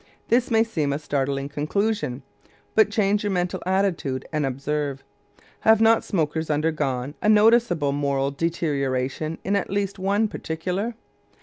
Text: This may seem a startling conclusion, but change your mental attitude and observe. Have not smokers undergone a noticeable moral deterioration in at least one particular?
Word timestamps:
This 0.29 0.49
may 0.49 0.63
seem 0.63 0.91
a 0.91 0.97
startling 0.97 1.47
conclusion, 1.47 2.23
but 2.73 2.89
change 2.89 3.23
your 3.23 3.29
mental 3.29 3.61
attitude 3.67 4.27
and 4.33 4.47
observe. 4.47 5.03
Have 5.59 5.79
not 5.79 6.03
smokers 6.03 6.49
undergone 6.49 7.13
a 7.21 7.29
noticeable 7.29 7.91
moral 7.91 8.31
deterioration 8.31 9.37
in 9.43 9.55
at 9.55 9.69
least 9.69 9.99
one 9.99 10.27
particular? 10.27 10.95